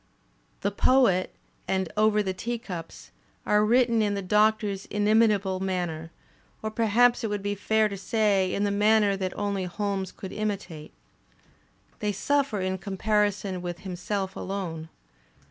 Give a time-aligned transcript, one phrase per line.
[0.61, 1.31] "The Poet"
[1.67, 3.11] and "Over the Teacups"
[3.45, 6.09] are written in the Doctor's inimitable manner,
[6.63, 10.31] or perhaps it would be fair to say in the manner that only Holmes could
[10.33, 10.91] imitate.
[11.99, 14.89] They suffer in comparison with himself alone.